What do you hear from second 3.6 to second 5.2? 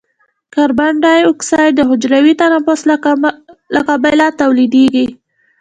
له کبله تولیدیږي.